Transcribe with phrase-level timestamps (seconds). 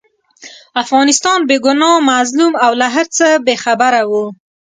[0.83, 4.25] افغانستان بې ګناه، مظلوم او له هرڅه بې خبره وو.